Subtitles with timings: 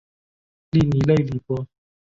[0.71, 1.67] 利尼勒里博。